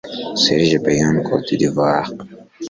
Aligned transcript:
Serge 0.43 0.77
Beynaud 0.85 1.21
(Cote 1.27 1.53
d’Ivoire) 1.59 2.09